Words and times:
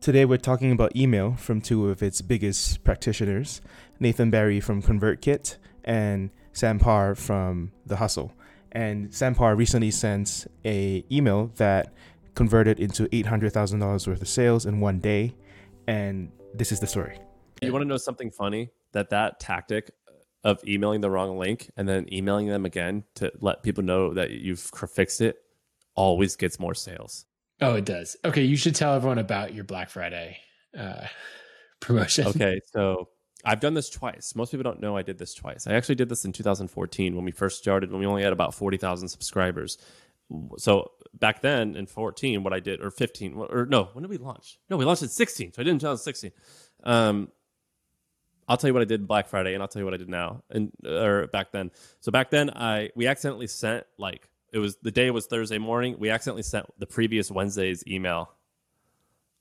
Today 0.00 0.24
we're 0.24 0.38
talking 0.38 0.70
about 0.70 0.94
email 0.94 1.34
from 1.34 1.60
two 1.60 1.88
of 1.88 2.04
its 2.04 2.22
biggest 2.22 2.84
practitioners, 2.84 3.60
Nathan 3.98 4.30
Barry 4.30 4.60
from 4.60 4.80
ConvertKit 4.80 5.56
and 5.84 6.30
Sam 6.52 6.78
Parr 6.78 7.16
from 7.16 7.72
The 7.84 7.96
Hustle. 7.96 8.32
And 8.70 9.12
Sam 9.12 9.34
Parr 9.34 9.56
recently 9.56 9.90
sent 9.90 10.46
a 10.64 11.04
email 11.10 11.50
that 11.56 11.92
converted 12.34 12.78
into 12.78 13.08
$800,000 13.08 14.06
worth 14.06 14.22
of 14.22 14.28
sales 14.28 14.66
in 14.66 14.78
one 14.78 15.00
day. 15.00 15.34
And 15.88 16.30
this 16.54 16.70
is 16.70 16.78
the 16.78 16.86
story. 16.86 17.18
You 17.60 17.72
want 17.72 17.82
to 17.82 17.88
know 17.88 17.96
something 17.96 18.30
funny? 18.30 18.70
That 18.92 19.10
that 19.10 19.40
tactic 19.40 19.90
of 20.44 20.62
emailing 20.66 21.00
the 21.00 21.10
wrong 21.10 21.38
link 21.38 21.70
and 21.76 21.88
then 21.88 22.06
emailing 22.12 22.46
them 22.46 22.64
again 22.64 23.02
to 23.16 23.32
let 23.40 23.64
people 23.64 23.82
know 23.82 24.14
that 24.14 24.30
you've 24.30 24.60
fixed 24.60 25.20
it 25.20 25.42
always 25.96 26.36
gets 26.36 26.60
more 26.60 26.74
sales. 26.74 27.26
Oh, 27.60 27.74
it 27.74 27.84
does. 27.84 28.16
Okay, 28.24 28.44
you 28.44 28.56
should 28.56 28.74
tell 28.74 28.94
everyone 28.94 29.18
about 29.18 29.54
your 29.54 29.64
Black 29.64 29.90
Friday 29.90 30.38
uh, 30.78 31.06
promotion. 31.80 32.26
Okay, 32.28 32.60
so 32.72 33.08
I've 33.44 33.60
done 33.60 33.74
this 33.74 33.90
twice. 33.90 34.34
Most 34.34 34.50
people 34.50 34.64
don't 34.64 34.80
know 34.80 34.96
I 34.96 35.02
did 35.02 35.18
this 35.18 35.34
twice. 35.34 35.66
I 35.66 35.74
actually 35.74 35.96
did 35.96 36.08
this 36.08 36.24
in 36.24 36.32
2014 36.32 37.16
when 37.16 37.24
we 37.24 37.32
first 37.32 37.58
started, 37.58 37.90
when 37.90 38.00
we 38.00 38.06
only 38.06 38.22
had 38.22 38.32
about 38.32 38.54
40,000 38.54 39.08
subscribers. 39.08 39.78
So 40.58 40.92
back 41.14 41.40
then 41.40 41.74
in 41.74 41.86
14, 41.86 42.42
what 42.42 42.52
I 42.52 42.60
did, 42.60 42.80
or 42.80 42.90
15, 42.90 43.34
or 43.34 43.66
no, 43.66 43.88
when 43.92 44.02
did 44.02 44.10
we 44.10 44.18
launch? 44.18 44.58
No, 44.68 44.76
we 44.76 44.84
launched 44.84 45.02
in 45.02 45.08
16. 45.08 45.54
So 45.54 45.62
I 45.62 45.64
did 45.64 45.70
in 45.70 45.78
2016. 45.78 46.30
Um, 46.84 47.28
I'll 48.46 48.56
tell 48.56 48.68
you 48.68 48.74
what 48.74 48.82
I 48.82 48.86
did 48.86 49.06
Black 49.06 49.28
Friday, 49.28 49.54
and 49.54 49.62
I'll 49.62 49.68
tell 49.68 49.80
you 49.80 49.84
what 49.84 49.94
I 49.94 49.98
did 49.98 50.08
now, 50.08 50.42
and 50.48 50.72
or 50.86 51.26
back 51.26 51.52
then. 51.52 51.70
So 52.00 52.10
back 52.10 52.30
then, 52.30 52.48
I 52.48 52.88
we 52.96 53.06
accidentally 53.06 53.46
sent 53.46 53.84
like 53.98 54.30
it 54.52 54.58
was 54.58 54.76
the 54.76 54.90
day 54.90 55.10
was 55.10 55.26
Thursday 55.26 55.58
morning. 55.58 55.96
We 55.98 56.10
accidentally 56.10 56.42
sent 56.42 56.66
the 56.78 56.86
previous 56.86 57.30
Wednesday's 57.30 57.84
email 57.86 58.30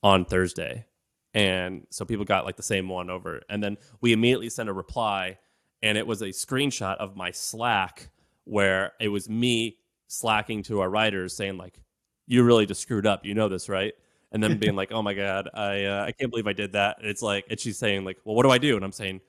on 0.03 0.25
Thursday, 0.25 0.85
and 1.33 1.85
so 1.89 2.05
people 2.05 2.25
got 2.25 2.45
like 2.45 2.57
the 2.57 2.63
same 2.63 2.89
one 2.89 3.09
over, 3.09 3.41
and 3.49 3.63
then 3.63 3.77
we 4.01 4.13
immediately 4.13 4.49
sent 4.49 4.69
a 4.69 4.73
reply, 4.73 5.37
and 5.81 5.97
it 5.97 6.05
was 6.05 6.21
a 6.21 6.27
screenshot 6.27 6.97
of 6.97 7.15
my 7.15 7.31
Slack 7.31 8.09
where 8.43 8.93
it 8.99 9.09
was 9.09 9.29
me 9.29 9.77
slacking 10.07 10.63
to 10.63 10.79
our 10.79 10.89
writers 10.89 11.35
saying 11.35 11.57
like, 11.57 11.79
"You 12.25 12.43
really 12.43 12.65
just 12.65 12.81
screwed 12.81 13.05
up. 13.05 13.25
You 13.25 13.33
know 13.33 13.49
this, 13.49 13.69
right?" 13.69 13.93
and 14.31 14.43
then 14.43 14.57
being 14.57 14.75
like, 14.75 14.91
"Oh 14.91 15.01
my 15.01 15.13
god, 15.13 15.49
I 15.53 15.85
uh, 15.85 16.05
I 16.05 16.11
can't 16.11 16.29
believe 16.29 16.47
I 16.47 16.53
did 16.53 16.73
that." 16.73 16.97
And 16.99 17.07
it's 17.09 17.21
like, 17.21 17.45
and 17.49 17.59
she's 17.59 17.77
saying 17.77 18.03
like, 18.03 18.17
"Well, 18.23 18.35
what 18.35 18.43
do 18.43 18.49
I 18.49 18.57
do?" 18.57 18.75
And 18.75 18.83
I'm 18.83 18.91
saying, 18.91 19.21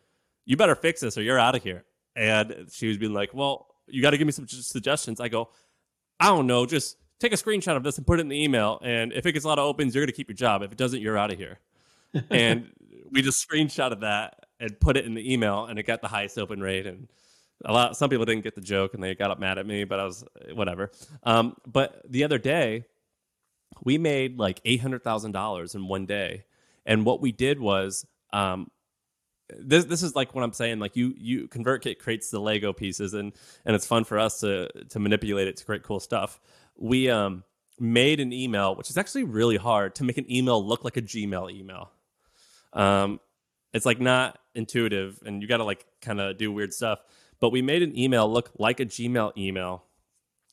"You 0.44 0.56
better 0.56 0.74
fix 0.74 1.00
this, 1.00 1.16
or 1.16 1.22
you're 1.22 1.38
out 1.38 1.54
of 1.54 1.62
here." 1.62 1.84
And 2.16 2.66
she 2.70 2.88
was 2.88 2.98
being 2.98 3.14
like, 3.14 3.32
"Well, 3.32 3.68
you 3.86 4.02
got 4.02 4.10
to 4.10 4.18
give 4.18 4.26
me 4.26 4.32
some 4.32 4.48
suggestions." 4.48 5.20
I 5.20 5.28
go, 5.28 5.50
"I 6.20 6.26
don't 6.26 6.46
know, 6.46 6.66
just 6.66 6.96
take 7.18 7.32
a 7.32 7.36
screenshot 7.36 7.76
of 7.76 7.82
this 7.82 7.98
and 7.98 8.06
put 8.06 8.18
it 8.18 8.22
in 8.22 8.28
the 8.28 8.42
email. 8.42 8.80
And 8.82 9.12
if 9.12 9.26
it 9.26 9.32
gets 9.32 9.44
a 9.44 9.48
lot 9.48 9.58
of 9.58 9.64
opens, 9.64 9.94
you're 9.94 10.04
gonna 10.04 10.12
keep 10.12 10.28
your 10.28 10.36
job. 10.36 10.62
If 10.62 10.72
it 10.72 10.78
doesn't, 10.78 11.00
you're 11.00 11.18
out 11.18 11.32
of 11.32 11.38
here." 11.38 11.58
and 12.30 12.70
we 13.10 13.22
just 13.22 13.46
screenshotted 13.46 14.00
that 14.00 14.46
and 14.60 14.78
put 14.80 14.96
it 14.96 15.04
in 15.04 15.14
the 15.14 15.32
email, 15.32 15.66
and 15.66 15.78
it 15.78 15.84
got 15.84 16.00
the 16.00 16.08
highest 16.08 16.38
open 16.38 16.60
rate 16.60 16.86
and 16.86 17.08
a 17.64 17.72
lot 17.72 17.96
some 17.96 18.08
people 18.08 18.24
didn't 18.24 18.44
get 18.44 18.54
the 18.54 18.60
joke 18.60 18.94
and 18.94 19.02
they 19.02 19.16
got 19.16 19.32
up 19.32 19.40
mad 19.40 19.58
at 19.58 19.66
me 19.66 19.82
but 19.82 19.98
i 19.98 20.04
was 20.04 20.24
whatever 20.54 20.92
um, 21.24 21.56
but 21.66 22.00
the 22.08 22.22
other 22.22 22.38
day 22.38 22.84
we 23.84 23.98
made 23.98 24.38
like 24.38 24.62
$800,000 24.64 25.74
in 25.74 25.88
one 25.88 26.06
day. 26.06 26.44
And 26.86 27.04
what 27.04 27.20
we 27.20 27.32
did 27.32 27.60
was, 27.60 28.06
um, 28.32 28.70
this 29.56 29.84
this 29.84 30.02
is 30.02 30.14
like 30.14 30.34
what 30.34 30.44
I'm 30.44 30.52
saying. 30.52 30.78
Like 30.78 30.96
you 30.96 31.14
you 31.16 31.48
ConvertKit 31.48 31.98
creates 31.98 32.30
the 32.30 32.40
Lego 32.40 32.72
pieces, 32.72 33.14
and 33.14 33.32
and 33.64 33.74
it's 33.74 33.86
fun 33.86 34.04
for 34.04 34.18
us 34.18 34.40
to 34.40 34.68
to 34.90 34.98
manipulate 34.98 35.48
it 35.48 35.56
to 35.58 35.64
create 35.64 35.82
cool 35.82 36.00
stuff. 36.00 36.40
We 36.76 37.10
um 37.10 37.44
made 37.78 38.20
an 38.20 38.32
email, 38.32 38.74
which 38.74 38.90
is 38.90 38.96
actually 38.96 39.24
really 39.24 39.56
hard 39.56 39.94
to 39.96 40.04
make 40.04 40.18
an 40.18 40.30
email 40.30 40.64
look 40.64 40.84
like 40.84 40.96
a 40.96 41.02
Gmail 41.02 41.50
email. 41.50 41.90
Um, 42.72 43.20
it's 43.72 43.86
like 43.86 44.00
not 44.00 44.38
intuitive, 44.54 45.20
and 45.24 45.42
you 45.42 45.48
got 45.48 45.58
to 45.58 45.64
like 45.64 45.86
kind 46.02 46.20
of 46.20 46.36
do 46.36 46.52
weird 46.52 46.74
stuff. 46.74 47.00
But 47.40 47.50
we 47.50 47.62
made 47.62 47.82
an 47.82 47.96
email 47.96 48.30
look 48.30 48.50
like 48.58 48.80
a 48.80 48.86
Gmail 48.86 49.36
email, 49.36 49.84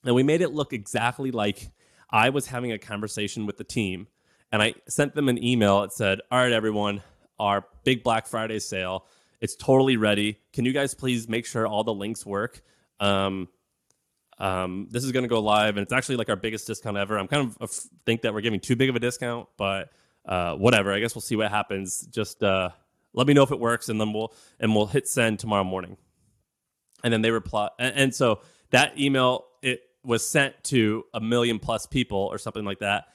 and 0.04 0.16
we 0.16 0.24
made 0.24 0.42
it 0.42 0.52
look 0.52 0.72
exactly 0.72 1.32
like 1.32 1.72
I 2.10 2.30
was 2.30 2.48
having 2.48 2.72
a 2.72 2.78
conversation 2.78 3.46
with 3.46 3.58
the 3.58 3.64
team 3.64 4.08
and 4.52 4.62
I 4.62 4.76
sent 4.88 5.16
them 5.16 5.30
an 5.30 5.44
email 5.44 5.82
that 5.82 5.94
said, 5.94 6.22
All 6.32 6.40
right, 6.40 6.52
everyone, 6.52 7.02
our 7.40 7.66
big 7.84 8.04
Black 8.04 8.28
Friday 8.28 8.60
sale, 8.60 9.06
it's 9.42 9.56
totally 9.56 9.98
ready. 9.98 10.40
Can 10.54 10.66
you 10.66 10.74
guys 10.74 10.94
please 10.94 11.28
make 11.28 11.46
sure 11.46 11.68
all 11.68 11.84
the 11.84 11.94
links 11.94 12.26
work? 12.26 12.62
Um, 13.00 13.48
um, 14.38 14.88
this 14.92 15.04
is 15.04 15.12
going 15.12 15.24
to 15.24 15.30
go 15.30 15.40
live, 15.40 15.78
and 15.78 15.84
it's 15.84 15.94
actually 15.94 16.18
like 16.18 16.30
our 16.30 16.36
biggest 16.36 16.68
discount 16.68 16.98
ever. 16.98 17.18
I'm 17.18 17.28
kind 17.28 17.54
of 17.60 17.72
think 18.06 18.22
that 18.24 18.34
we're 18.34 18.42
giving 18.42 18.60
too 18.60 18.76
big 18.76 18.90
of 18.90 18.96
a 18.96 19.00
discount, 19.00 19.48
but 19.58 19.90
uh, 20.26 20.56
whatever. 20.56 20.94
I 20.94 21.00
guess 21.00 21.16
we'll 21.16 21.22
see 21.22 21.36
what 21.36 21.50
happens. 21.52 22.06
Just 22.08 22.44
uh, 22.44 22.70
let 23.14 23.28
me 23.28 23.34
know 23.34 23.44
if 23.44 23.52
it 23.52 23.60
works, 23.60 23.90
and 23.90 24.00
then 24.00 24.14
we'll 24.14 24.34
and 24.60 24.76
we'll 24.76 24.88
hit 24.88 25.08
send 25.08 25.40
tomorrow 25.40 25.64
morning. 25.64 25.98
And 27.04 27.14
then 27.14 27.22
they 27.22 27.32
reply, 27.32 27.70
and, 27.80 27.96
and 27.96 28.16
so 28.16 28.42
that 28.72 29.00
email 29.00 29.46
it 29.62 29.82
was 30.04 30.28
sent 30.28 30.64
to 30.66 31.04
a 31.14 31.22
million 31.22 31.60
plus 31.60 31.86
people 31.86 32.28
or 32.32 32.38
something 32.38 32.66
like 32.66 32.80
that 32.80 33.06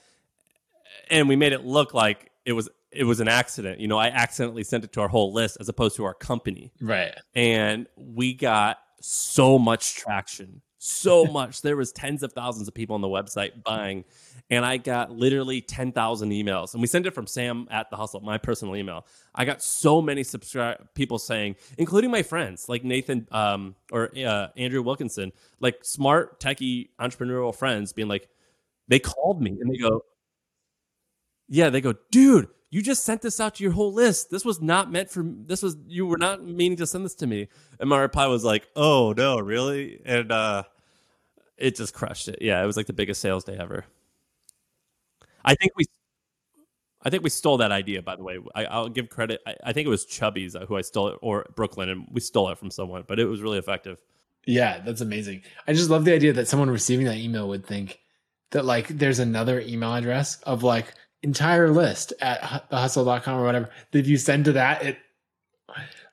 and 1.09 1.27
we 1.27 1.35
made 1.35 1.53
it 1.53 1.65
look 1.65 1.93
like 1.93 2.31
it 2.45 2.53
was 2.53 2.69
it 2.91 3.03
was 3.03 3.19
an 3.19 3.27
accident 3.27 3.79
you 3.79 3.87
know 3.87 3.97
i 3.97 4.07
accidentally 4.07 4.63
sent 4.63 4.83
it 4.83 4.91
to 4.91 5.01
our 5.01 5.07
whole 5.07 5.33
list 5.33 5.57
as 5.59 5.69
opposed 5.69 5.95
to 5.95 6.03
our 6.03 6.13
company 6.13 6.71
right 6.81 7.15
and 7.35 7.87
we 7.95 8.33
got 8.33 8.77
so 8.99 9.57
much 9.57 9.95
traction 9.95 10.61
so 10.77 11.25
much 11.31 11.61
there 11.61 11.77
was 11.77 11.91
tens 11.91 12.23
of 12.23 12.33
thousands 12.33 12.67
of 12.67 12.73
people 12.73 12.95
on 12.95 13.01
the 13.01 13.07
website 13.07 13.63
buying 13.63 14.03
and 14.51 14.65
I 14.65 14.75
got 14.75 15.11
literally 15.11 15.61
10,000 15.61 16.29
emails. 16.29 16.73
And 16.73 16.81
we 16.81 16.87
sent 16.87 17.05
it 17.05 17.11
from 17.11 17.25
Sam 17.25 17.67
at 17.71 17.89
the 17.89 17.95
Hustle, 17.95 18.19
my 18.19 18.37
personal 18.37 18.75
email. 18.75 19.07
I 19.33 19.45
got 19.45 19.63
so 19.63 20.01
many 20.01 20.23
subscribe 20.23 20.93
people 20.93 21.19
saying, 21.19 21.55
including 21.77 22.11
my 22.11 22.21
friends 22.21 22.67
like 22.67 22.83
Nathan 22.83 23.27
um, 23.31 23.75
or 23.93 24.11
uh, 24.17 24.47
Andrew 24.57 24.81
Wilkinson, 24.81 25.31
like 25.61 25.85
smart 25.85 26.41
techie 26.41 26.89
entrepreneurial 26.99 27.55
friends, 27.55 27.93
being 27.93 28.09
like, 28.09 28.27
they 28.89 28.99
called 28.99 29.41
me 29.41 29.51
and 29.51 29.71
they 29.71 29.77
go, 29.77 30.03
yeah, 31.47 31.69
they 31.69 31.79
go, 31.79 31.93
dude, 32.11 32.49
you 32.71 32.81
just 32.81 33.05
sent 33.05 33.21
this 33.21 33.39
out 33.39 33.55
to 33.55 33.63
your 33.63 33.73
whole 33.73 33.93
list. 33.93 34.31
This 34.31 34.43
was 34.43 34.61
not 34.61 34.91
meant 34.91 35.11
for 35.11 35.23
this 35.23 35.61
was 35.61 35.77
you 35.87 36.07
were 36.07 36.17
not 36.17 36.43
meaning 36.43 36.77
to 36.77 36.87
send 36.87 37.05
this 37.05 37.15
to 37.15 37.27
me. 37.27 37.49
And 37.79 37.89
my 37.89 37.99
reply 37.99 38.25
was 38.27 38.43
like, 38.43 38.67
"Oh 38.75 39.13
no, 39.15 39.39
really?" 39.39 40.01
And 40.03 40.31
uh 40.31 40.63
it 41.61 41.75
just 41.75 41.93
crushed 41.93 42.27
it. 42.27 42.39
Yeah, 42.41 42.61
it 42.61 42.65
was 42.65 42.75
like 42.75 42.87
the 42.87 42.93
biggest 42.93 43.21
sales 43.21 43.43
day 43.43 43.55
ever. 43.57 43.85
I 45.45 45.55
think 45.55 45.73
we, 45.75 45.85
I 47.03 47.09
think 47.09 47.23
we 47.23 47.29
stole 47.29 47.57
that 47.57 47.71
idea. 47.71 48.01
By 48.01 48.15
the 48.15 48.23
way, 48.23 48.39
I, 48.55 48.79
will 48.79 48.89
give 48.89 49.09
credit. 49.09 49.41
I, 49.45 49.55
I, 49.65 49.73
think 49.73 49.85
it 49.85 49.89
was 49.89 50.05
Chubbies 50.05 50.55
who 50.67 50.75
I 50.75 50.81
stole 50.81 51.09
it, 51.09 51.19
or 51.21 51.45
Brooklyn, 51.55 51.89
and 51.89 52.07
we 52.11 52.19
stole 52.19 52.49
it 52.49 52.57
from 52.57 52.71
someone. 52.71 53.03
But 53.07 53.19
it 53.19 53.25
was 53.25 53.41
really 53.41 53.59
effective. 53.59 54.01
Yeah, 54.45 54.79
that's 54.79 55.01
amazing. 55.01 55.43
I 55.67 55.73
just 55.73 55.89
love 55.89 56.03
the 56.03 56.13
idea 56.13 56.33
that 56.33 56.47
someone 56.47 56.69
receiving 56.69 57.05
that 57.05 57.17
email 57.17 57.47
would 57.47 57.65
think 57.65 57.99
that 58.51 58.65
like 58.65 58.87
there's 58.87 59.19
another 59.19 59.61
email 59.61 59.93
address 59.93 60.41
of 60.41 60.63
like 60.63 60.93
entire 61.23 61.69
list 61.69 62.13
at 62.21 62.69
thehustle.com 62.69 63.39
or 63.39 63.43
whatever. 63.43 63.69
That 63.91 63.99
if 63.99 64.07
you 64.07 64.17
send 64.17 64.45
to 64.45 64.53
that, 64.53 64.83
it 64.83 64.97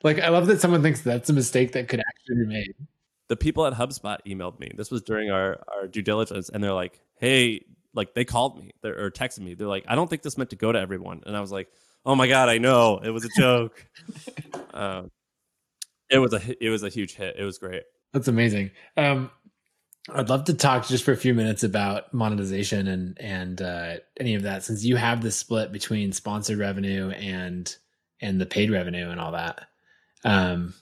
like 0.03 0.21
I 0.21 0.29
love 0.29 0.47
that 0.47 0.61
someone 0.61 0.83
thinks 0.83 1.01
that's 1.03 1.31
a 1.31 1.33
mistake 1.33 1.73
that 1.73 1.89
could 1.89 2.01
actually 2.01 2.45
be 2.45 2.47
made. 2.47 2.75
The 3.29 3.37
people 3.37 3.67
at 3.67 3.75
HubSpot 3.75 4.19
emailed 4.27 4.59
me. 4.59 4.71
This 4.75 4.91
was 4.91 5.03
during 5.03 5.31
our, 5.31 5.63
our 5.75 5.87
due 5.87 6.03
diligence, 6.03 6.49
and 6.49 6.65
they're 6.65 6.73
like, 6.73 7.01
"Hey, 7.17 7.67
like 7.95 8.15
they 8.15 8.25
called 8.25 8.59
me 8.59 8.73
or 8.85 9.11
texted 9.11 9.41
me. 9.41 9.55
They're 9.55 9.67
like, 9.67 9.85
I 9.89 9.95
don't 9.95 10.09
think 10.09 10.23
this 10.23 10.39
meant 10.39 10.51
to 10.51 10.57
go 10.57 10.73
to 10.73 10.79
everyone. 10.79 11.23
And 11.27 11.37
I 11.37 11.41
was 11.41 11.53
like, 11.53 11.69
Oh 12.05 12.15
my 12.15 12.29
god, 12.29 12.49
I 12.49 12.59
know 12.59 12.99
it 12.99 13.11
was 13.11 13.25
a 13.25 13.29
joke. 13.37 13.85
um, 14.73 15.11
it 16.09 16.19
was 16.19 16.33
a 16.33 16.65
it 16.65 16.71
was 16.71 16.83
a 16.83 16.89
huge 16.89 17.15
hit. 17.15 17.37
It 17.39 17.45
was 17.45 17.59
great. 17.59 17.83
That's 18.13 18.29
amazing. 18.29 18.71
Um, 18.97 19.31
I'd 20.11 20.29
love 20.29 20.45
to 20.45 20.55
talk 20.55 20.87
just 20.87 21.05
for 21.05 21.13
a 21.13 21.17
few 21.17 21.35
minutes 21.35 21.63
about 21.63 22.13
monetization 22.15 22.89
and 22.89 23.21
and 23.21 23.61
uh, 23.61 23.97
any 24.19 24.35
of 24.35 24.43
that, 24.43 24.65
since 24.65 24.85
you 24.85 24.97
have 24.97 25.23
the 25.23 25.31
split 25.31 25.73
between 25.73 26.13
sponsored 26.13 26.59
revenue 26.59 27.11
and 27.11 27.75
and 28.21 28.41
the 28.41 28.47
paid 28.47 28.71
revenue 28.71 29.11
and 29.11 29.21
all 29.21 29.33
that. 29.33 29.67
Um, 30.25 30.75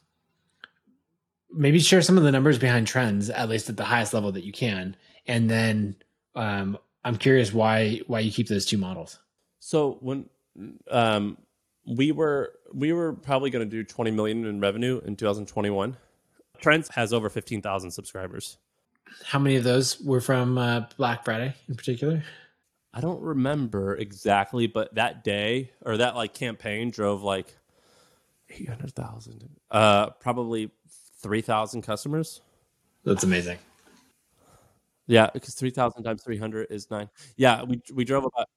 maybe 1.51 1.81
share 1.81 2.03
some 2.03 2.17
of 2.17 2.25
the 2.25 2.33
numbers 2.33 2.59
behind 2.59 2.87
trends, 2.87 3.29
at 3.31 3.49
least 3.49 3.69
at 3.69 3.77
the 3.77 3.85
highest 3.85 4.15
level 4.15 4.33
that 4.33 4.45
you 4.45 4.53
can, 4.53 4.97
and 5.27 5.51
then 5.51 5.97
um, 6.35 6.79
I'm 7.05 7.17
curious 7.17 7.53
why 7.53 8.01
why 8.07 8.21
you 8.21 8.31
keep 8.31 8.49
those 8.49 8.67
two 8.67 8.79
models. 8.79 9.19
So 9.59 9.99
when 10.01 10.29
um, 10.91 11.39
we 11.87 12.13
were 12.13 12.53
we 12.73 12.93
were 12.93 13.13
probably 13.13 13.51
going 13.51 13.69
to 13.69 13.71
do 13.71 13.85
20 13.85 14.11
million 14.11 14.45
in 14.45 14.61
revenue 14.61 15.01
in 15.05 15.17
2021. 15.17 15.97
Trends 16.59 16.89
has 16.89 17.13
over 17.13 17.29
15,000 17.29 17.91
subscribers. 17.91 18.59
How 19.25 19.39
many 19.39 19.57
of 19.57 19.65
those 19.65 20.01
were 20.01 20.21
from 20.21 20.59
uh, 20.59 20.83
Black 20.97 21.25
Friday 21.25 21.55
in 21.69 21.75
particular? 21.75 22.23
I 22.93 23.01
don't 23.01 23.21
remember 23.21 23.95
exactly, 23.97 24.67
but 24.67 24.95
that 24.95 25.23
day 25.23 25.73
or 25.85 25.99
that 25.99 26.17
like 26.17 26.33
campaign 26.33 26.91
drove 26.91 27.23
like 27.23 27.55
800,000. 28.49 29.49
Uh, 29.71 30.11
probably 30.11 30.71
3,000 31.23 31.83
customers. 31.83 32.41
That's 33.05 33.25
amazing. 33.25 33.59
Yeah, 35.07 35.31
because 35.33 35.55
three 35.55 35.71
thousand 35.71 36.03
times 36.03 36.23
three 36.23 36.39
hundred 36.39 36.69
is 36.71 36.91
nine. 36.91 37.09
Yeah, 37.37 37.63
we 37.63 37.81
we 37.95 38.05
drove 38.05 38.25
about. 38.25 38.49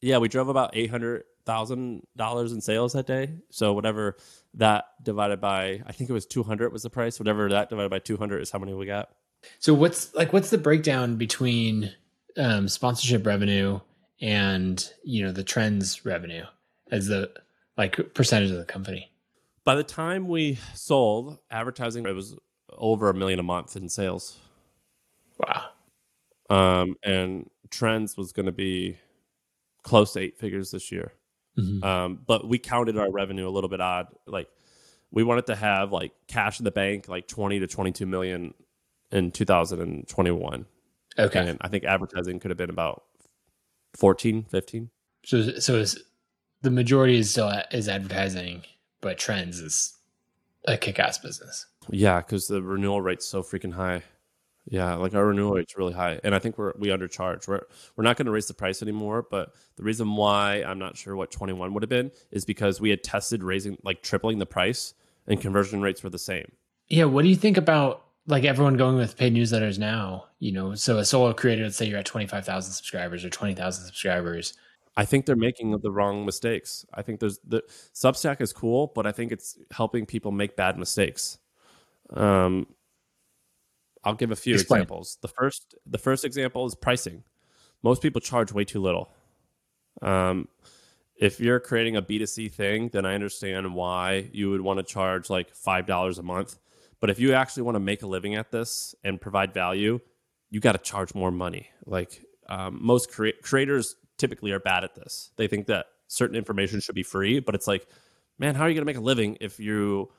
Yeah, 0.00 0.18
we 0.18 0.28
drove 0.28 0.48
about 0.48 0.70
eight 0.74 0.90
hundred 0.90 1.24
thousand 1.44 2.06
dollars 2.16 2.52
in 2.52 2.60
sales 2.60 2.92
that 2.92 3.06
day. 3.06 3.34
So 3.50 3.72
whatever 3.72 4.16
that 4.54 4.84
divided 5.02 5.40
by, 5.40 5.82
I 5.84 5.92
think 5.92 6.10
it 6.10 6.12
was 6.12 6.26
two 6.26 6.44
hundred 6.44 6.72
was 6.72 6.84
the 6.84 6.90
price. 6.90 7.18
Whatever 7.18 7.48
that 7.48 7.70
divided 7.70 7.90
by 7.90 7.98
two 7.98 8.16
hundred 8.16 8.42
is 8.42 8.50
how 8.50 8.60
many 8.60 8.72
we 8.72 8.86
got. 8.86 9.10
So 9.58 9.74
what's 9.74 10.14
like 10.14 10.32
what's 10.32 10.50
the 10.50 10.58
breakdown 10.58 11.16
between 11.16 11.92
um, 12.36 12.68
sponsorship 12.68 13.26
revenue 13.26 13.80
and 14.20 14.90
you 15.04 15.24
know 15.24 15.32
the 15.32 15.44
trends 15.44 16.04
revenue 16.04 16.44
as 16.90 17.06
the 17.06 17.30
like 17.76 18.14
percentage 18.14 18.50
of 18.50 18.58
the 18.58 18.64
company? 18.64 19.10
By 19.64 19.74
the 19.74 19.84
time 19.84 20.28
we 20.28 20.58
sold 20.74 21.38
advertising, 21.50 22.06
it 22.06 22.14
was 22.14 22.36
over 22.70 23.10
a 23.10 23.14
million 23.14 23.38
a 23.38 23.44
month 23.44 23.76
in 23.76 23.88
sales. 23.88 24.38
Wow. 25.38 25.64
Um, 26.50 26.96
and 27.02 27.48
trends 27.70 28.16
was 28.16 28.32
going 28.32 28.46
to 28.46 28.52
be 28.52 28.98
close 29.82 30.12
to 30.14 30.20
eight 30.20 30.38
figures 30.38 30.70
this 30.70 30.90
year. 30.92 31.12
Mhm. 31.58 31.84
Um, 31.84 32.18
but 32.26 32.48
we 32.48 32.58
counted 32.58 32.96
our 32.96 33.10
revenue 33.10 33.48
a 33.48 33.50
little 33.50 33.70
bit 33.70 33.80
odd. 33.80 34.08
Like 34.26 34.48
we 35.10 35.22
wanted 35.22 35.46
to 35.46 35.56
have 35.56 35.92
like 35.92 36.12
cash 36.26 36.58
in 36.58 36.64
the 36.64 36.70
bank, 36.70 37.08
like 37.08 37.28
20 37.28 37.60
to 37.60 37.66
22 37.66 38.06
million 38.06 38.54
in 39.12 39.30
2021. 39.30 40.66
Okay. 41.18 41.48
And 41.48 41.58
I 41.60 41.68
think 41.68 41.84
advertising 41.84 42.40
could 42.40 42.50
have 42.50 42.58
been 42.58 42.70
about 42.70 43.04
14, 43.94 44.44
15. 44.44 44.90
So 45.24 45.58
so 45.58 45.76
is 45.76 46.02
the 46.62 46.70
majority 46.70 47.18
is 47.18 47.30
still 47.30 47.52
is 47.70 47.88
advertising, 47.88 48.62
but 49.00 49.18
trends 49.18 49.60
is 49.60 49.94
a 50.66 50.76
kick-ass 50.76 51.18
business. 51.18 51.66
Yeah, 51.90 52.18
because 52.18 52.46
the 52.46 52.62
renewal 52.62 53.00
rate's 53.00 53.26
so 53.26 53.42
freaking 53.42 53.72
high. 53.72 54.02
Yeah, 54.66 54.94
like 54.94 55.14
our 55.14 55.26
renewal 55.26 55.54
rate's 55.54 55.76
really 55.76 55.92
high, 55.92 56.20
and 56.22 56.34
I 56.36 56.38
think 56.38 56.56
we're 56.56 56.72
we 56.78 56.88
undercharge. 56.88 57.48
We're 57.48 57.62
we're 57.96 58.04
not 58.04 58.16
going 58.16 58.26
to 58.26 58.32
raise 58.32 58.46
the 58.46 58.54
price 58.54 58.80
anymore. 58.80 59.26
But 59.28 59.52
the 59.76 59.82
reason 59.82 60.14
why 60.14 60.62
I'm 60.64 60.78
not 60.78 60.96
sure 60.96 61.16
what 61.16 61.32
21 61.32 61.74
would 61.74 61.82
have 61.82 61.90
been 61.90 62.12
is 62.30 62.44
because 62.44 62.80
we 62.80 62.90
had 62.90 63.02
tested 63.02 63.42
raising 63.42 63.76
like 63.82 64.02
tripling 64.02 64.38
the 64.38 64.46
price, 64.46 64.94
and 65.26 65.40
conversion 65.40 65.82
rates 65.82 66.04
were 66.04 66.10
the 66.10 66.18
same. 66.18 66.52
Yeah, 66.88 67.04
what 67.04 67.22
do 67.22 67.28
you 67.28 67.36
think 67.36 67.56
about 67.56 68.04
like 68.26 68.44
everyone 68.44 68.76
going 68.76 68.96
with 68.96 69.16
paid 69.16 69.34
newsletters 69.34 69.78
now? 69.78 70.26
You 70.38 70.52
know, 70.52 70.74
so 70.74 70.98
a 70.98 71.04
solo 71.04 71.32
creator, 71.32 71.64
let's 71.64 71.76
say 71.76 71.86
you're 71.86 71.98
at 71.98 72.06
25,000 72.06 72.72
subscribers 72.72 73.24
or 73.24 73.30
20,000 73.30 73.84
subscribers. 73.84 74.54
I 74.96 75.04
think 75.04 75.24
they're 75.24 75.36
making 75.36 75.78
the 75.78 75.90
wrong 75.90 76.26
mistakes. 76.26 76.84
I 76.92 77.02
think 77.02 77.20
there's 77.20 77.38
the 77.38 77.62
Substack 77.94 78.40
is 78.40 78.52
cool, 78.52 78.92
but 78.94 79.06
I 79.06 79.12
think 79.12 79.32
it's 79.32 79.58
helping 79.70 80.04
people 80.04 80.32
make 80.32 80.54
bad 80.54 80.78
mistakes. 80.78 81.38
Um, 82.10 82.66
I'll 84.04 84.14
give 84.14 84.32
a 84.32 84.36
few 84.36 84.54
Explain. 84.54 84.82
examples. 84.82 85.18
The 85.22 85.28
first, 85.28 85.74
the 85.86 85.98
first 85.98 86.24
example 86.24 86.66
is 86.66 86.74
pricing. 86.74 87.22
Most 87.82 88.02
people 88.02 88.20
charge 88.20 88.52
way 88.52 88.64
too 88.64 88.82
little. 88.82 89.14
Um, 90.02 90.48
if 91.16 91.40
you're 91.40 91.60
creating 91.60 91.96
a 91.96 92.02
B2C 92.02 92.52
thing, 92.52 92.88
then 92.88 93.06
I 93.06 93.14
understand 93.14 93.74
why 93.74 94.28
you 94.32 94.50
would 94.50 94.60
want 94.60 94.78
to 94.78 94.82
charge 94.82 95.30
like 95.30 95.54
five 95.54 95.86
dollars 95.86 96.18
a 96.18 96.22
month. 96.22 96.58
But 97.02 97.10
if 97.10 97.18
you 97.18 97.34
actually 97.34 97.64
want 97.64 97.74
to 97.74 97.80
make 97.80 98.04
a 98.04 98.06
living 98.06 98.36
at 98.36 98.52
this 98.52 98.94
and 99.02 99.20
provide 99.20 99.52
value, 99.52 99.98
you 100.50 100.60
got 100.60 100.72
to 100.72 100.78
charge 100.78 101.16
more 101.16 101.32
money. 101.32 101.68
Like 101.84 102.24
um, 102.48 102.78
most 102.80 103.10
crea- 103.10 103.34
creators 103.42 103.96
typically 104.18 104.52
are 104.52 104.60
bad 104.60 104.84
at 104.84 104.94
this. 104.94 105.32
They 105.34 105.48
think 105.48 105.66
that 105.66 105.86
certain 106.06 106.36
information 106.36 106.78
should 106.78 106.94
be 106.94 107.02
free, 107.02 107.40
but 107.40 107.56
it's 107.56 107.66
like, 107.66 107.88
man, 108.38 108.54
how 108.54 108.62
are 108.62 108.68
you 108.68 108.74
going 108.76 108.82
to 108.82 108.86
make 108.86 108.98
a 108.98 109.00
living 109.00 109.36
if 109.40 109.58
you 109.58 110.12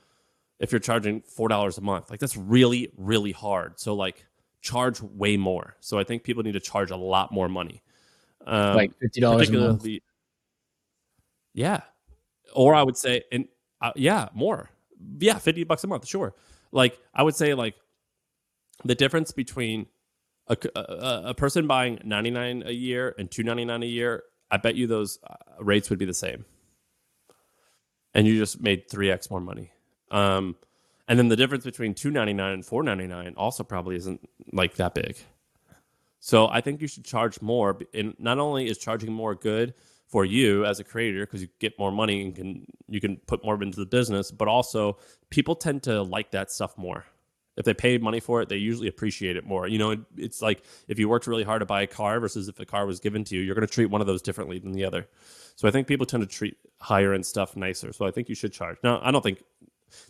if 0.59 0.73
you're 0.73 0.79
charging 0.79 1.21
four 1.21 1.47
dollars 1.47 1.77
a 1.77 1.81
month? 1.81 2.09
Like 2.11 2.19
that's 2.19 2.35
really 2.35 2.91
really 2.97 3.31
hard. 3.31 3.79
So 3.79 3.95
like 3.95 4.25
charge 4.59 5.01
way 5.01 5.37
more. 5.37 5.77
So 5.79 5.97
I 5.97 6.03
think 6.03 6.23
people 6.23 6.43
need 6.43 6.51
to 6.51 6.59
charge 6.59 6.91
a 6.91 6.97
lot 6.97 7.31
more 7.31 7.47
money. 7.47 7.81
Um, 8.45 8.75
like 8.75 8.91
$50 8.99 9.21
a 9.21 9.51
month. 9.53 9.87
Yeah, 11.53 11.79
or 12.53 12.75
I 12.75 12.83
would 12.83 12.97
say, 12.97 13.23
and 13.31 13.47
uh, 13.79 13.93
yeah, 13.95 14.27
more. 14.33 14.69
Yeah, 15.19 15.37
fifty 15.37 15.63
bucks 15.63 15.85
a 15.85 15.87
month, 15.87 16.05
sure. 16.05 16.33
Like 16.73 16.99
I 17.13 17.23
would 17.23 17.35
say, 17.35 17.53
like 17.53 17.75
the 18.83 18.95
difference 18.95 19.31
between 19.31 19.85
a 20.47 20.57
a 20.75 21.33
person 21.33 21.67
buying 21.67 21.99
ninety 22.03 22.31
nine 22.31 22.63
a 22.65 22.71
year 22.71 23.15
and 23.17 23.31
two 23.31 23.43
ninety 23.43 23.63
nine 23.63 23.83
a 23.83 23.85
year, 23.85 24.23
I 24.51 24.57
bet 24.57 24.75
you 24.75 24.87
those 24.87 25.19
uh, 25.23 25.35
rates 25.59 25.89
would 25.89 25.99
be 25.99 26.05
the 26.05 26.13
same, 26.13 26.45
and 28.13 28.27
you 28.27 28.37
just 28.37 28.59
made 28.59 28.89
three 28.89 29.11
x 29.11 29.29
more 29.29 29.39
money. 29.39 29.71
Um, 30.11 30.55
and 31.07 31.19
then 31.19 31.29
the 31.29 31.35
difference 31.35 31.63
between 31.63 31.93
two 31.93 32.11
ninety 32.11 32.33
nine 32.33 32.53
and 32.53 32.65
four 32.65 32.83
ninety 32.83 33.07
nine 33.07 33.35
also 33.37 33.63
probably 33.63 33.95
isn't 33.95 34.27
like 34.51 34.75
that 34.75 34.95
big. 34.95 35.15
So 36.19 36.47
I 36.47 36.61
think 36.61 36.81
you 36.81 36.87
should 36.87 37.05
charge 37.05 37.41
more. 37.41 37.77
And 37.93 38.15
not 38.17 38.39
only 38.39 38.67
is 38.67 38.77
charging 38.77 39.13
more 39.13 39.35
good 39.35 39.73
for 40.13 40.23
you 40.23 40.63
as 40.63 40.79
a 40.79 40.83
creator 40.83 41.25
because 41.25 41.41
you 41.41 41.47
get 41.57 41.79
more 41.79 41.91
money 41.91 42.21
and 42.21 42.35
can 42.35 42.67
you 42.87 43.01
can 43.01 43.17
put 43.25 43.43
more 43.43 43.59
into 43.63 43.79
the 43.79 43.85
business, 43.87 44.29
but 44.29 44.47
also 44.47 44.95
people 45.31 45.55
tend 45.55 45.81
to 45.81 46.03
like 46.03 46.29
that 46.29 46.51
stuff 46.51 46.77
more. 46.77 47.03
If 47.57 47.65
they 47.65 47.73
pay 47.73 47.97
money 47.97 48.19
for 48.19 48.39
it, 48.39 48.47
they 48.47 48.57
usually 48.57 48.87
appreciate 48.87 49.37
it 49.37 49.43
more. 49.43 49.67
You 49.67 49.79
know, 49.79 49.89
it, 49.89 50.01
it's 50.15 50.39
like 50.39 50.63
if 50.87 50.99
you 50.99 51.09
worked 51.09 51.25
really 51.25 51.43
hard 51.43 51.61
to 51.61 51.65
buy 51.65 51.81
a 51.81 51.87
car 51.87 52.19
versus 52.19 52.47
if 52.47 52.59
a 52.59 52.65
car 52.65 52.85
was 52.85 52.99
given 52.99 53.23
to 53.23 53.35
you, 53.35 53.41
you're 53.41 53.55
going 53.55 53.65
to 53.67 53.73
treat 53.73 53.87
one 53.87 54.01
of 54.01 54.07
those 54.07 54.21
differently 54.21 54.59
than 54.59 54.73
the 54.73 54.85
other. 54.85 55.07
So 55.55 55.67
I 55.67 55.71
think 55.71 55.87
people 55.87 56.05
tend 56.05 56.21
to 56.21 56.27
treat 56.27 56.57
higher 56.79 57.11
end 57.11 57.25
stuff 57.25 57.55
nicer. 57.55 57.91
So 57.91 58.05
I 58.05 58.11
think 58.11 58.29
you 58.29 58.35
should 58.35 58.53
charge. 58.53 58.77
Now, 58.83 58.99
I 59.03 59.09
don't 59.09 59.23
think 59.23 59.41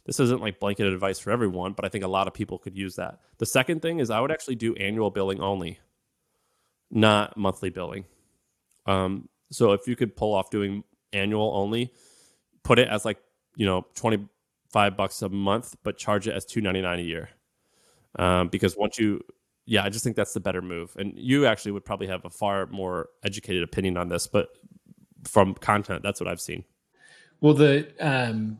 this 0.03 0.19
isn't 0.19 0.41
like 0.41 0.59
blanket 0.59 0.87
advice 0.87 1.19
for 1.19 1.31
everyone, 1.31 1.71
but 1.71 1.85
I 1.85 1.87
think 1.87 2.03
a 2.03 2.09
lot 2.09 2.27
of 2.27 2.33
people 2.33 2.59
could 2.59 2.75
use 2.75 2.97
that. 2.97 3.19
The 3.37 3.45
second 3.45 3.81
thing 3.81 3.99
is 3.99 4.09
I 4.09 4.19
would 4.19 4.31
actually 4.31 4.55
do 4.55 4.75
annual 4.75 5.11
billing 5.11 5.39
only, 5.39 5.79
not 6.91 7.37
monthly 7.37 7.69
billing. 7.69 8.03
Um, 8.85 9.29
so 9.53 9.73
if 9.73 9.87
you 9.87 9.95
could 9.95 10.15
pull 10.15 10.33
off 10.33 10.49
doing 10.49 10.83
annual 11.11 11.51
only, 11.55 11.93
put 12.63 12.79
it 12.79 12.87
as 12.87 13.05
like, 13.05 13.17
you 13.55 13.65
know, 13.65 13.85
25 13.95 14.97
bucks 14.97 15.21
a 15.21 15.29
month, 15.29 15.75
but 15.83 15.97
charge 15.97 16.27
it 16.27 16.35
as 16.35 16.45
299 16.45 16.99
a 16.99 17.01
year. 17.01 17.29
Um, 18.17 18.47
because 18.47 18.75
once 18.75 18.97
you, 18.97 19.21
yeah, 19.65 19.83
I 19.83 19.89
just 19.89 20.03
think 20.03 20.15
that's 20.15 20.33
the 20.33 20.39
better 20.39 20.61
move. 20.61 20.95
And 20.97 21.13
you 21.15 21.45
actually 21.45 21.71
would 21.71 21.85
probably 21.85 22.07
have 22.07 22.25
a 22.25 22.29
far 22.29 22.65
more 22.67 23.09
educated 23.23 23.63
opinion 23.63 23.97
on 23.97 24.09
this, 24.09 24.27
but 24.27 24.49
from 25.23 25.53
content, 25.55 26.03
that's 26.03 26.19
what 26.19 26.27
I've 26.27 26.41
seen. 26.41 26.63
Well, 27.41 27.53
the 27.53 27.87
um, 27.99 28.59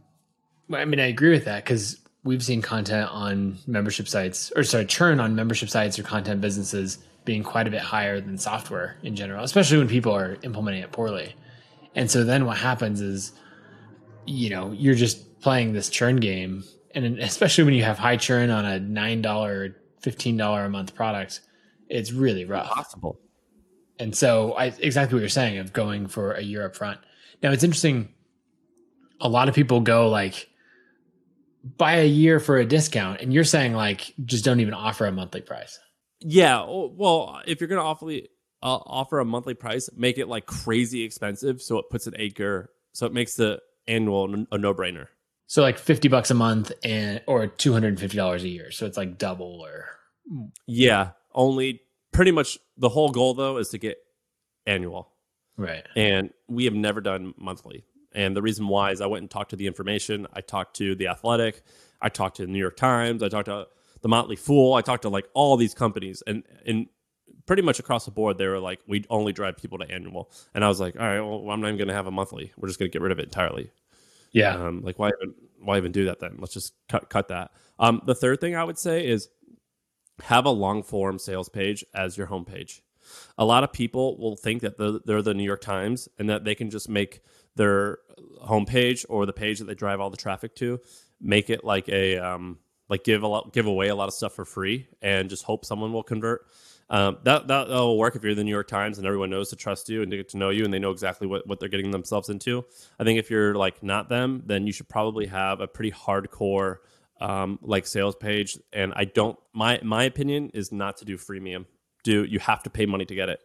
I 0.71 0.85
mean, 0.85 0.99
I 0.99 1.07
agree 1.07 1.31
with 1.31 1.45
that 1.45 1.63
because 1.63 1.99
we've 2.23 2.43
seen 2.43 2.61
content 2.61 3.09
on 3.11 3.57
membership 3.67 4.07
sites, 4.07 4.51
or 4.55 4.63
sorry, 4.63 4.85
churn 4.85 5.19
on 5.19 5.35
membership 5.35 5.69
sites 5.69 5.99
or 5.99 6.03
content 6.03 6.41
businesses 6.41 6.99
being 7.25 7.43
quite 7.43 7.67
a 7.67 7.71
bit 7.71 7.81
higher 7.81 8.19
than 8.19 8.37
software 8.37 8.97
in 9.03 9.15
general, 9.15 9.43
especially 9.43 9.77
when 9.77 9.87
people 9.87 10.13
are 10.13 10.37
implementing 10.43 10.81
it 10.81 10.91
poorly. 10.91 11.35
And 11.95 12.09
so 12.09 12.23
then 12.23 12.45
what 12.45 12.57
happens 12.57 13.01
is, 13.01 13.33
you 14.25 14.49
know, 14.49 14.71
you're 14.71 14.95
just 14.95 15.41
playing 15.41 15.73
this 15.73 15.89
churn 15.89 16.17
game, 16.17 16.63
and 16.95 17.19
especially 17.19 17.65
when 17.65 17.73
you 17.73 17.83
have 17.83 17.97
high 17.97 18.17
churn 18.17 18.49
on 18.49 18.65
a 18.65 18.79
nine 18.79 19.21
dollar, 19.21 19.75
fifteen 19.99 20.37
dollar 20.37 20.63
a 20.63 20.69
month 20.69 20.95
product, 20.95 21.41
it's 21.89 22.11
really 22.11 22.45
rough. 22.45 22.69
Possible. 22.69 23.19
And 23.99 24.15
so 24.15 24.53
I 24.53 24.73
exactly 24.79 25.15
what 25.15 25.19
you're 25.19 25.29
saying 25.29 25.57
of 25.57 25.73
going 25.73 26.07
for 26.07 26.33
a 26.33 26.41
year 26.41 26.65
up 26.65 26.75
front. 26.75 26.99
Now 27.41 27.51
it's 27.51 27.63
interesting. 27.63 28.09
A 29.21 29.29
lot 29.29 29.47
of 29.47 29.55
people 29.55 29.79
go 29.81 30.09
like 30.09 30.49
buy 31.63 31.97
a 31.97 32.05
year 32.05 32.39
for 32.39 32.57
a 32.57 32.65
discount, 32.65 33.21
and 33.21 33.33
you're 33.33 33.43
saying 33.43 33.73
like 33.73 34.13
just 34.25 34.43
don't 34.45 34.59
even 34.59 34.73
offer 34.73 35.05
a 35.05 35.11
monthly 35.11 35.41
price. 35.41 35.79
Yeah. 36.19 36.65
Well, 36.67 37.41
if 37.45 37.59
you're 37.59 37.67
going 37.67 37.81
to 37.81 37.85
offer, 37.85 38.05
uh, 38.09 38.19
offer 38.85 39.19
a 39.19 39.25
monthly 39.25 39.53
price, 39.53 39.89
make 39.95 40.17
it 40.17 40.27
like 40.27 40.45
crazy 40.45 41.03
expensive. 41.03 41.61
So 41.61 41.77
it 41.79 41.89
puts 41.89 42.07
an 42.07 42.13
acre, 42.17 42.69
so 42.93 43.05
it 43.05 43.13
makes 43.13 43.35
the 43.35 43.59
annual 43.87 44.45
a 44.51 44.57
no 44.57 44.73
brainer. 44.73 45.07
So 45.47 45.61
like 45.61 45.77
fifty 45.77 46.07
bucks 46.07 46.31
a 46.31 46.33
month 46.33 46.71
and 46.83 47.21
or 47.27 47.47
two 47.47 47.73
hundred 47.73 47.89
and 47.89 47.99
fifty 47.99 48.17
dollars 48.17 48.43
a 48.43 48.47
year. 48.49 48.71
So 48.71 48.85
it's 48.85 48.97
like 48.97 49.17
double 49.17 49.61
or 49.61 49.85
Yeah. 50.67 51.11
Only 51.33 51.81
pretty 52.11 52.31
much 52.31 52.57
the 52.77 52.89
whole 52.89 53.09
goal 53.09 53.33
though 53.33 53.57
is 53.57 53.69
to 53.69 53.77
get 53.77 53.97
annual. 54.65 55.09
right. 55.57 55.85
and 55.95 56.29
we 56.47 56.65
have 56.65 56.73
never 56.73 57.01
done 57.01 57.33
monthly. 57.37 57.83
And 58.13 58.35
the 58.35 58.41
reason 58.41 58.67
why 58.67 58.91
is 58.91 59.01
I 59.01 59.05
went 59.05 59.21
and 59.21 59.29
talked 59.29 59.49
to 59.51 59.55
the 59.55 59.67
information. 59.67 60.27
I 60.33 60.41
talked 60.41 60.75
to 60.77 60.95
the 60.95 61.07
Athletic, 61.07 61.63
I 62.01 62.09
talked 62.09 62.37
to 62.37 62.45
the 62.45 62.51
New 62.51 62.59
York 62.59 62.77
Times, 62.77 63.23
I 63.23 63.29
talked 63.29 63.45
to 63.45 63.67
the 64.01 64.09
Motley 64.09 64.35
Fool, 64.35 64.73
I 64.73 64.81
talked 64.81 65.03
to 65.03 65.09
like 65.09 65.27
all 65.33 65.57
these 65.57 65.73
companies, 65.73 66.21
and 66.27 66.43
and 66.65 66.87
pretty 67.45 67.61
much 67.61 67.79
across 67.79 68.05
the 68.05 68.11
board, 68.11 68.37
they 68.37 68.47
were 68.47 68.59
like, 68.59 68.79
we 68.87 69.03
only 69.09 69.33
drive 69.33 69.57
people 69.57 69.77
to 69.77 69.89
annual. 69.89 70.31
And 70.53 70.63
I 70.63 70.67
was 70.67 70.79
like, 70.79 70.95
all 70.95 71.01
right, 71.01 71.19
well, 71.19 71.49
I'm 71.51 71.61
not 71.61 71.67
even 71.67 71.77
going 71.77 71.87
to 71.89 71.93
have 71.93 72.07
a 72.07 72.11
monthly. 72.11 72.53
We're 72.57 72.69
just 72.69 72.79
going 72.79 72.89
to 72.89 72.93
get 72.93 73.01
rid 73.01 73.11
of 73.11 73.19
it 73.19 73.25
entirely. 73.25 73.71
Yeah. 74.31 74.55
Um, 74.55 74.81
like 74.81 74.97
why 74.97 75.09
even 75.09 75.35
why 75.59 75.77
even 75.77 75.91
do 75.91 76.05
that 76.05 76.19
then? 76.19 76.37
Let's 76.39 76.53
just 76.53 76.73
cut 76.89 77.09
cut 77.09 77.27
that. 77.29 77.51
Um, 77.79 78.01
the 78.05 78.15
third 78.15 78.41
thing 78.41 78.55
I 78.55 78.63
would 78.63 78.77
say 78.77 79.05
is 79.05 79.29
have 80.23 80.45
a 80.45 80.49
long 80.49 80.83
form 80.83 81.19
sales 81.19 81.49
page 81.49 81.83
as 81.93 82.17
your 82.17 82.27
homepage. 82.27 82.81
A 83.37 83.45
lot 83.45 83.63
of 83.63 83.73
people 83.73 84.17
will 84.17 84.35
think 84.35 84.61
that 84.61 84.77
they're, 84.77 84.99
they're 85.05 85.21
the 85.21 85.33
New 85.33 85.43
York 85.43 85.61
Times 85.61 86.07
and 86.17 86.29
that 86.29 86.45
they 86.45 86.55
can 86.55 86.69
just 86.69 86.87
make 86.87 87.21
their 87.55 87.99
homepage 88.45 89.05
or 89.09 89.25
the 89.25 89.33
page 89.33 89.59
that 89.59 89.65
they 89.65 89.75
drive 89.75 89.99
all 89.99 90.09
the 90.09 90.17
traffic 90.17 90.55
to 90.55 90.79
make 91.21 91.49
it 91.49 91.63
like 91.63 91.87
a 91.89 92.17
um, 92.17 92.57
like 92.89 93.03
give 93.03 93.23
a 93.23 93.27
lot 93.27 93.53
give 93.53 93.65
away 93.65 93.87
a 93.87 93.95
lot 93.95 94.07
of 94.07 94.13
stuff 94.13 94.33
for 94.33 94.45
free 94.45 94.87
and 95.01 95.29
just 95.29 95.43
hope 95.43 95.65
someone 95.65 95.93
will 95.93 96.03
convert. 96.03 96.45
Um, 96.89 97.17
that 97.23 97.47
that 97.47 97.69
will 97.69 97.97
work 97.97 98.15
if 98.15 98.23
you're 98.23 98.35
the 98.35 98.43
New 98.43 98.51
York 98.51 98.67
Times 98.67 98.97
and 98.97 99.07
everyone 99.07 99.29
knows 99.29 99.49
to 99.49 99.55
trust 99.55 99.89
you 99.89 100.01
and 100.01 100.11
to 100.11 100.17
get 100.17 100.29
to 100.29 100.37
know 100.37 100.49
you 100.49 100.63
and 100.65 100.73
they 100.73 100.79
know 100.79 100.91
exactly 100.91 101.25
what, 101.25 101.47
what 101.47 101.59
they're 101.59 101.69
getting 101.69 101.91
themselves 101.91 102.29
into. 102.29 102.65
I 102.99 103.03
think 103.03 103.19
if 103.19 103.31
you're 103.31 103.55
like 103.55 103.81
not 103.81 104.09
them, 104.09 104.43
then 104.45 104.67
you 104.67 104.73
should 104.73 104.89
probably 104.89 105.25
have 105.27 105.61
a 105.61 105.67
pretty 105.67 105.91
hardcore 105.91 106.77
um, 107.21 107.57
like 107.61 107.87
sales 107.87 108.15
page. 108.15 108.59
And 108.73 108.93
I 108.95 109.05
don't 109.05 109.39
my 109.53 109.79
my 109.81 110.03
opinion 110.03 110.51
is 110.53 110.71
not 110.71 110.97
to 110.97 111.05
do 111.05 111.17
freemium. 111.17 111.65
Do 112.03 112.25
you 112.25 112.39
have 112.39 112.63
to 112.63 112.69
pay 112.69 112.85
money 112.85 113.05
to 113.05 113.15
get 113.15 113.29
it? 113.29 113.39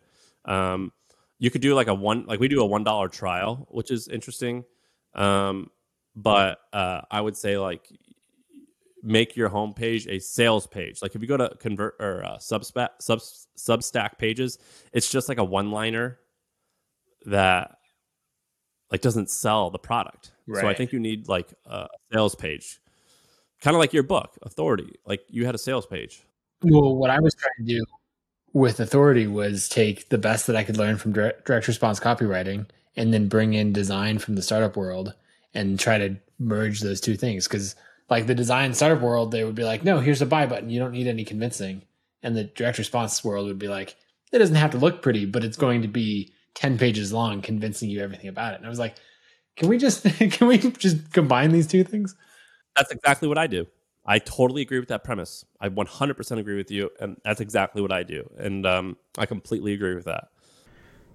Um, 0.44 0.92
you 1.38 1.50
could 1.50 1.60
do 1.60 1.74
like 1.74 1.86
a 1.86 1.94
one 1.94 2.26
like 2.26 2.40
we 2.40 2.48
do 2.48 2.60
a 2.62 2.66
one 2.66 2.84
dollar 2.84 3.08
trial, 3.08 3.66
which 3.70 3.90
is 3.90 4.08
interesting. 4.08 4.64
Um, 5.14 5.70
but 6.14 6.58
uh, 6.72 7.02
I 7.10 7.20
would 7.20 7.36
say 7.36 7.58
like 7.58 7.88
make 9.02 9.36
your 9.36 9.48
homepage 9.48 10.08
a 10.08 10.18
sales 10.18 10.66
page. 10.66 11.00
Like 11.00 11.14
if 11.14 11.22
you 11.22 11.28
go 11.28 11.36
to 11.36 11.54
convert 11.60 11.94
or 12.00 12.24
uh, 12.24 12.36
Substack, 12.38 12.88
sub, 13.00 13.20
Substack 13.56 14.18
pages, 14.18 14.58
it's 14.92 15.10
just 15.10 15.28
like 15.28 15.38
a 15.38 15.44
one 15.44 15.70
liner 15.70 16.18
that 17.26 17.78
like 18.90 19.00
doesn't 19.00 19.30
sell 19.30 19.70
the 19.70 19.78
product. 19.78 20.32
Right. 20.46 20.62
So 20.62 20.68
I 20.68 20.74
think 20.74 20.92
you 20.92 20.98
need 20.98 21.28
like 21.28 21.54
a 21.66 21.86
sales 22.12 22.34
page, 22.34 22.80
kind 23.60 23.76
of 23.76 23.78
like 23.78 23.92
your 23.92 24.02
book, 24.02 24.36
Authority. 24.42 24.94
Like 25.06 25.20
you 25.28 25.46
had 25.46 25.54
a 25.54 25.58
sales 25.58 25.86
page. 25.86 26.22
Well, 26.62 26.96
what 26.96 27.10
I 27.10 27.20
was 27.20 27.34
trying 27.34 27.66
to 27.66 27.74
do 27.74 27.84
with 28.58 28.80
Authority 28.80 29.26
was 29.26 29.68
take 29.68 30.08
the 30.08 30.18
best 30.18 30.46
that 30.46 30.56
I 30.56 30.64
could 30.64 30.76
learn 30.76 30.96
from 30.98 31.12
direct, 31.12 31.46
direct 31.46 31.68
response 31.68 32.00
copywriting 32.00 32.66
and 32.96 33.14
then 33.14 33.28
bring 33.28 33.54
in 33.54 33.72
design 33.72 34.18
from 34.18 34.34
the 34.34 34.42
startup 34.42 34.76
world 34.76 35.14
and 35.54 35.78
try 35.78 35.96
to 35.98 36.16
merge 36.40 36.80
those 36.80 37.00
two 37.00 37.16
things 37.16 37.46
because 37.46 37.76
like 38.10 38.26
the 38.26 38.34
design 38.34 38.74
startup 38.74 39.00
world, 39.00 39.30
they 39.30 39.44
would 39.44 39.54
be 39.54 39.64
like, 39.64 39.84
no, 39.84 40.00
here's 40.00 40.22
a 40.22 40.26
buy 40.26 40.46
button. 40.46 40.70
You 40.70 40.80
don't 40.80 40.92
need 40.92 41.06
any 41.06 41.24
convincing. 41.24 41.82
And 42.22 42.36
the 42.36 42.44
direct 42.44 42.78
response 42.78 43.22
world 43.22 43.46
would 43.46 43.60
be 43.60 43.68
like, 43.68 43.94
it 44.32 44.38
doesn't 44.38 44.56
have 44.56 44.72
to 44.72 44.78
look 44.78 45.02
pretty, 45.02 45.24
but 45.24 45.44
it's 45.44 45.56
going 45.56 45.82
to 45.82 45.88
be 45.88 46.32
10 46.54 46.78
pages 46.78 47.12
long 47.12 47.40
convincing 47.40 47.88
you 47.88 48.00
everything 48.00 48.28
about 48.28 48.54
it. 48.54 48.56
And 48.56 48.66
I 48.66 48.68
was 48.68 48.80
like, 48.80 48.96
can 49.56 49.68
we 49.68 49.78
just 49.78 50.02
can 50.32 50.48
we 50.48 50.58
just 50.58 51.12
combine 51.12 51.52
these 51.52 51.68
two 51.68 51.84
things? 51.84 52.16
That's 52.76 52.90
exactly 52.90 53.28
what 53.28 53.38
I 53.38 53.46
do. 53.46 53.66
I 54.08 54.18
totally 54.18 54.62
agree 54.62 54.80
with 54.80 54.88
that 54.88 55.04
premise. 55.04 55.44
I 55.60 55.68
100% 55.68 56.38
agree 56.38 56.56
with 56.56 56.70
you, 56.70 56.90
and 56.98 57.20
that's 57.24 57.42
exactly 57.42 57.82
what 57.82 57.92
I 57.92 58.02
do. 58.02 58.28
And 58.38 58.64
um, 58.64 58.96
I 59.18 59.26
completely 59.26 59.74
agree 59.74 59.94
with 59.94 60.06
that. 60.06 60.28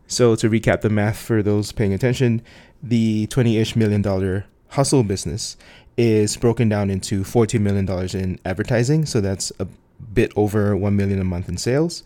So 0.05 0.35
to 0.35 0.47
recap 0.47 0.81
the 0.81 0.91
math 0.91 1.17
for 1.17 1.41
those 1.41 1.71
paying 1.71 1.91
attention, 1.91 2.43
the 2.83 3.25
20-ish 3.27 3.75
million 3.75 4.03
dollar 4.03 4.45
hustle 4.69 5.03
business 5.03 5.57
is 5.97 6.37
broken 6.37 6.69
down 6.69 6.91
into 6.91 7.23
$14 7.23 7.59
million 7.61 7.89
in 8.15 8.39
advertising. 8.45 9.07
So 9.07 9.21
that's 9.21 9.51
a 9.59 9.67
bit 10.13 10.31
over 10.35 10.77
1 10.77 10.95
million 10.95 11.19
a 11.19 11.23
month 11.23 11.49
in 11.49 11.57
sales. 11.57 12.03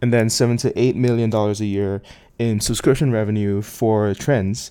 And 0.00 0.14
then 0.14 0.30
7 0.30 0.56
to 0.58 0.78
8 0.78 0.96
million 0.96 1.28
dollars 1.28 1.60
a 1.60 1.66
year 1.66 2.00
in 2.38 2.60
subscription 2.60 3.12
revenue 3.12 3.60
for 3.60 4.14
Trends, 4.14 4.70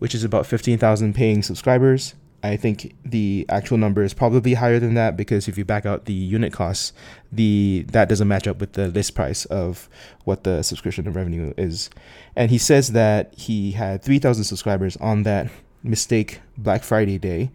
which 0.00 0.12
is 0.12 0.24
about 0.24 0.44
15,000 0.44 1.14
paying 1.14 1.44
subscribers. 1.44 2.14
I 2.42 2.56
think 2.56 2.94
the 3.04 3.46
actual 3.48 3.78
number 3.78 4.02
is 4.02 4.14
probably 4.14 4.54
higher 4.54 4.80
than 4.80 4.94
that 4.94 5.16
because 5.16 5.46
if 5.46 5.56
you 5.56 5.64
back 5.64 5.86
out 5.86 6.06
the 6.06 6.12
unit 6.12 6.52
costs, 6.52 6.92
the 7.30 7.84
that 7.88 8.08
doesn't 8.08 8.26
match 8.26 8.48
up 8.48 8.58
with 8.58 8.72
the 8.72 8.88
list 8.88 9.14
price 9.14 9.44
of 9.46 9.88
what 10.24 10.42
the 10.42 10.62
subscription 10.62 11.10
revenue 11.12 11.54
is. 11.56 11.88
And 12.34 12.50
he 12.50 12.58
says 12.58 12.92
that 12.92 13.32
he 13.36 13.72
had 13.72 14.02
3,000 14.02 14.44
subscribers 14.44 14.96
on 14.96 15.22
that 15.22 15.50
mistake 15.84 16.40
Black 16.56 16.82
Friday 16.82 17.18
day, 17.18 17.50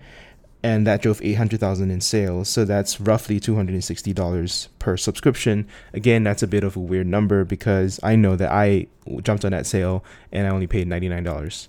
and 0.63 0.88
that 0.88 1.01
drove 1.01 1.22
800,000 1.22 1.91
in 1.91 2.01
sales. 2.01 2.50
So 2.50 2.65
that's 2.65 3.00
roughly 3.00 3.39
$260 3.39 4.67
per 4.79 4.98
subscription. 4.98 5.67
Again, 5.94 6.24
that's 6.24 6.44
a 6.44 6.48
bit 6.48 6.63
of 6.63 6.75
a 6.75 6.79
weird 6.79 7.08
number 7.08 7.44
because 7.44 8.00
I 8.03 8.15
know 8.15 8.36
that 8.36 8.51
I 8.51 8.88
jumped 9.22 9.46
on 9.46 9.51
that 9.51 9.65
sale 9.65 10.03
and 10.32 10.48
I 10.48 10.50
only 10.50 10.67
paid 10.67 10.88
$99. 10.88 11.67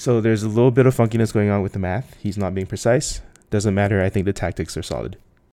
So 0.00 0.22
there's 0.22 0.42
a 0.42 0.48
little 0.48 0.70
bit 0.70 0.86
of 0.86 0.96
funkiness 0.96 1.30
going 1.30 1.50
on 1.50 1.60
with 1.60 1.74
the 1.74 1.78
math. 1.78 2.16
He's 2.18 2.38
not 2.38 2.54
being 2.54 2.66
precise. 2.66 3.20
Doesn't 3.50 3.74
matter. 3.74 4.02
I 4.02 4.08
think 4.08 4.24
the 4.24 4.32
tactics 4.32 4.74
are 4.78 4.82
solid. 4.82 5.18